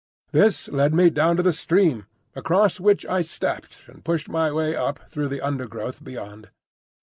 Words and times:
This 0.31 0.67
led 0.67 0.95
me 0.95 1.11
down 1.11 1.37
to 1.37 1.43
the 1.43 1.53
stream, 1.53 2.07
across 2.35 2.79
which 2.79 3.05
I 3.05 3.21
stepped 3.21 3.87
and 3.87 4.03
pushed 4.03 4.29
my 4.29 4.51
way 4.51 4.75
up 4.75 5.07
through 5.07 5.27
the 5.27 5.41
undergrowth 5.41 6.03
beyond. 6.03 6.49